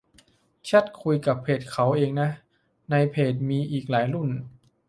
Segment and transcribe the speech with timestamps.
[0.65, 2.29] แชตคุยกับเพจเขาเองนะ
[2.91, 4.29] ในเพจมีอีกหลายรุ่น